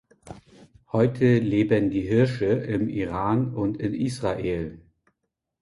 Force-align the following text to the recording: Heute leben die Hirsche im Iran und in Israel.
Heute 0.91 1.37
leben 1.37 1.91
die 1.91 2.01
Hirsche 2.01 2.45
im 2.47 2.89
Iran 2.89 3.53
und 3.53 3.77
in 3.77 3.93
Israel. 3.93 4.81